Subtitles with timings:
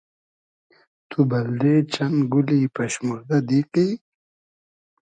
[1.09, 3.87] تو بئلدې چئن گولی پئشموردۂ دیقی؟